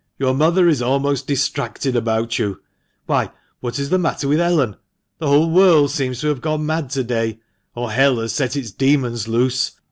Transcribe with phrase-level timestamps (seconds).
[0.17, 2.59] "Your mother is almost distracted about you—
[3.05, 4.77] Why, what is the matter with Ellen?
[5.19, 7.39] The whole world seems gone mad to day—
[7.75, 9.73] or hell has set its demons loose.